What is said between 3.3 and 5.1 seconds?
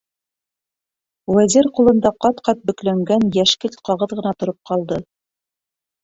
йәшкелт ҡағыҙ ғына тороп ҡалды.